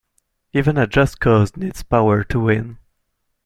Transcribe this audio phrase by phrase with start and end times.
[0.51, 2.79] Even a just cause needs power to win.